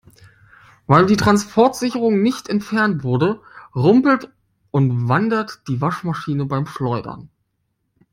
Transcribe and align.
Weil 0.87 1.05
die 1.05 1.15
Transportsicherung 1.15 2.23
nicht 2.23 2.49
entfernt 2.49 3.03
wurde, 3.03 3.39
rumpelt 3.75 4.31
und 4.71 5.07
wandert 5.07 5.61
die 5.67 5.79
Waschmaschine 5.79 6.45
beim 6.45 6.65
Schleudern. 6.65 7.29